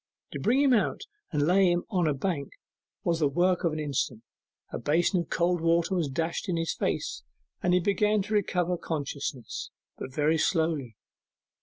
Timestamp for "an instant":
3.71-4.23